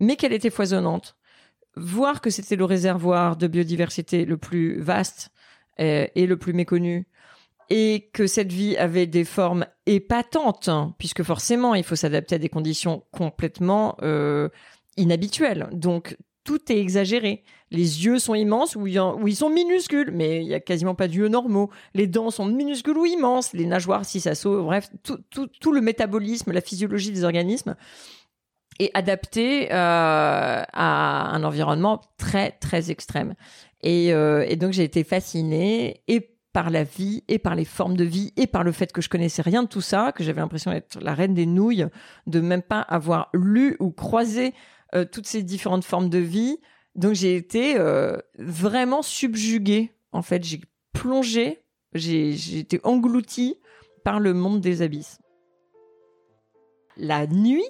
[0.00, 1.16] mais qu'elle était foisonnante,
[1.76, 5.30] voir que c'était le réservoir de biodiversité le plus vaste
[5.80, 7.06] euh, et le plus méconnu,
[7.68, 12.38] et que cette vie avait des formes épatantes, hein, puisque forcément il faut s'adapter à
[12.38, 14.48] des conditions complètement euh,
[14.96, 15.68] inhabituelles.
[15.72, 17.42] Donc tout est exagéré.
[17.72, 21.28] Les yeux sont immenses ou, ils sont minuscules, mais il y a quasiment pas d'yeux
[21.28, 21.70] normaux.
[21.92, 23.52] Les dents sont minuscules ou immenses.
[23.52, 27.74] Les nageoires, si ça saute, bref, tout, le métabolisme, la physiologie des organismes
[28.78, 33.34] est adapté euh, à un environnement très très extrême.
[33.82, 37.96] Et, euh, et donc j'ai été fascinée et par la vie et par les formes
[37.96, 40.40] de vie et par le fait que je connaissais rien de tout ça, que j'avais
[40.40, 41.86] l'impression d'être la reine des nouilles,
[42.26, 44.54] de même pas avoir lu ou croisé
[44.94, 46.58] euh, toutes ces différentes formes de vie.
[46.94, 47.76] Donc j'ai été
[48.38, 49.92] vraiment subjuguée.
[50.12, 50.62] En fait, j'ai
[50.94, 53.58] plongé, j'ai été engloutie
[54.02, 55.18] par le monde des abysses.
[56.96, 57.66] La nuit,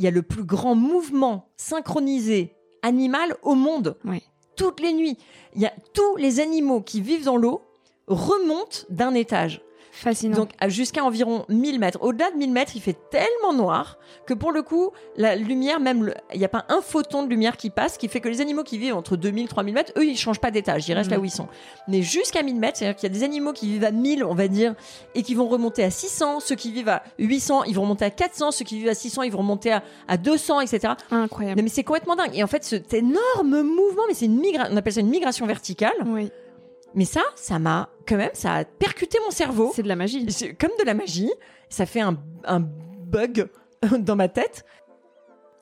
[0.00, 3.98] il y a le plus grand mouvement synchronisé animal au monde.
[4.06, 4.22] Oui.
[4.56, 5.18] Toutes les nuits,
[5.54, 7.60] il y a tous les animaux qui vivent dans l'eau
[8.06, 9.60] remontent d'un étage.
[9.92, 10.36] Fascinant.
[10.36, 11.98] Donc jusqu'à environ 1000 mètres.
[12.00, 16.14] Au-delà de 1000 mètres, il fait tellement noir que pour le coup, la lumière, même
[16.32, 18.62] il n'y a pas un photon de lumière qui passe, qui fait que les animaux
[18.62, 21.16] qui vivent entre 2000 3000 mètres, eux, ils changent pas d'étage, ils restent Mhm.
[21.16, 21.48] là où ils sont.
[21.88, 24.34] Mais jusqu'à 1000 mètres, c'est-à-dire qu'il y a des animaux qui vivent à 1000, on
[24.34, 24.74] va dire,
[25.14, 28.10] et qui vont remonter à 600, ceux qui vivent à 800, ils vont remonter à
[28.10, 30.94] 400, ceux qui vivent à 600, ils vont remonter à, à 200, etc.
[31.10, 31.58] Incroyable.
[31.58, 32.30] Non, mais c'est complètement dingue.
[32.34, 35.46] Et en fait, cet énorme mouvement, mais c'est une migration, on appelle ça une migration
[35.46, 35.92] verticale.
[36.06, 36.30] Oui,
[36.94, 39.72] Mais ça, ça m'a, quand même, ça a percuté mon cerveau.
[39.74, 40.26] c'est de la magie.
[40.58, 41.30] Comme de la magie.
[41.68, 43.48] Ça fait un, un bug
[43.98, 44.64] dans ma tête.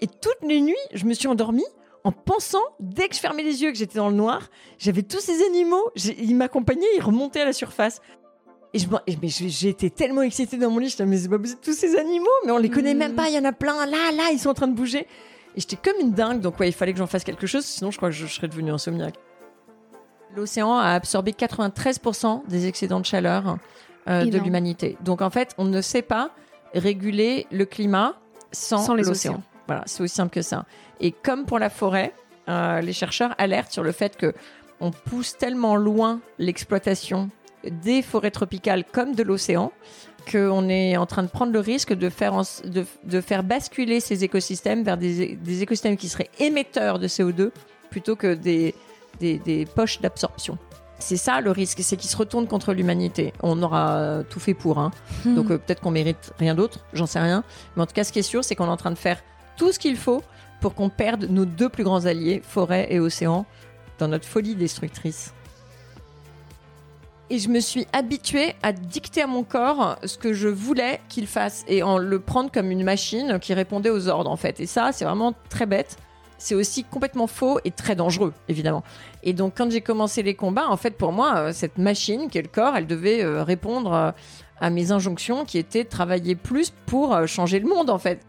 [0.01, 1.67] Et toutes les nuits, je me suis endormie
[2.05, 5.21] en pensant, dès que je fermais les yeux, que j'étais dans le noir, j'avais tous
[5.21, 8.01] ces animaux, ils m'accompagnaient, ils remontaient à la surface.
[8.73, 8.87] Et je,
[9.23, 11.97] j'ai- j'étais tellement excitée dans mon lit, je disais, mais c'est pas possible, tous ces
[11.97, 12.99] animaux, mais on les connaît Mhm.
[12.99, 15.01] même pas, il y en a plein, là, là, ils sont en train de bouger.
[15.57, 17.91] Et j'étais comme une dingue, donc ouais, il fallait que j'en fasse quelque chose, sinon
[17.91, 19.17] je crois que je serais devenue insomniaque.
[20.39, 23.59] L'océan a absorbé 93% des excédents de chaleur
[24.09, 24.97] euh, de l'humanité.
[25.03, 26.31] Donc en fait, on ne sait pas
[26.75, 28.15] réguler le climat
[28.53, 29.33] sans, Sans les l'océan.
[29.33, 29.43] océans.
[29.67, 30.65] Voilà, c'est aussi simple que ça.
[31.01, 32.15] Et comme pour la forêt,
[32.49, 34.33] euh, les chercheurs alertent sur le fait que
[34.81, 37.31] on pousse tellement loin l'exploitation
[37.69, 39.73] des forêts tropicales comme de l'océan
[40.31, 43.99] qu'on est en train de prendre le risque de faire, en- de, de faire basculer
[43.99, 47.51] ces écosystèmes vers des, des écosystèmes qui seraient émetteurs de CO2
[47.91, 48.75] plutôt que des,
[49.21, 50.59] des, des poches d'absorption.
[50.99, 53.33] C'est ça le risque, c'est qu'ils se retournent contre l'humanité.
[53.43, 54.91] On aura euh, tout fait pour, hein.
[55.25, 57.45] donc euh, peut-être qu'on mérite rien d'autre, j'en sais rien.
[57.77, 59.23] Mais en tout cas, ce qui est sûr, c'est qu'on est en train de faire
[59.57, 60.23] tout ce qu'il faut
[60.61, 63.47] pour qu'on perde nos deux plus grands alliés, forêt et océan,
[63.99, 65.33] dans notre folie destructrice.
[67.31, 71.27] Et je me suis habituée à dicter à mon corps ce que je voulais qu'il
[71.27, 74.61] fasse et en le prendre comme une machine qui répondait aux ordres en fait.
[74.61, 75.99] Et ça, c'est vraiment très bête.
[76.39, 78.85] C'est aussi complètement faux et très dangereux, évidemment.
[79.25, 82.39] Et donc, quand j'ai commencé les combats, en fait, pour moi, euh, cette machine qui
[82.39, 84.11] est le corps, elle devait euh, répondre euh,
[84.61, 88.21] à mes injonctions qui étaient de travailler plus pour changer le monde, en fait.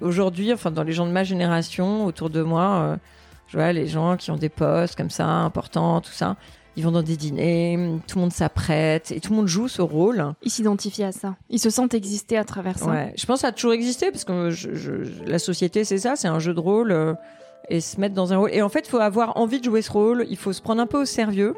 [0.00, 2.98] Aujourd'hui, enfin, dans les gens de ma génération, autour de moi,
[3.48, 6.36] je vois les gens qui ont des postes comme ça, importants, tout ça.
[6.78, 9.82] Ils vont dans des dîners, tout le monde s'apprête et tout le monde joue ce
[9.82, 10.32] rôle.
[10.44, 11.34] Ils s'identifient à ça.
[11.50, 12.86] Ils se sentent exister à travers ça.
[12.88, 15.98] Ouais, je pense que ça a toujours existé parce que je- je- la société, c'est
[15.98, 17.14] ça, c'est un jeu de rôle euh,
[17.68, 18.50] et se mettre dans un rôle.
[18.52, 20.80] Et en fait, il faut avoir envie de jouer ce rôle, il faut se prendre
[20.80, 21.54] un peu au sérieux.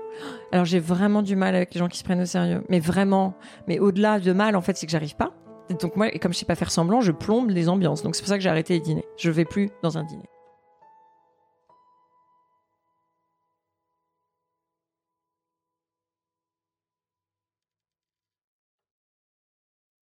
[0.52, 3.34] Alors, j'ai vraiment du mal avec les gens qui se prennent au sérieux, mais vraiment.
[3.68, 5.32] Mais au-delà de mal, en fait, c'est que j'arrive pas.
[5.68, 8.02] Et donc moi, et comme je sais pas faire semblant, je plombe les ambiances.
[8.02, 9.04] Donc c'est pour ça que j'ai arrêté les dîners.
[9.18, 10.24] Je vais plus dans un dîner.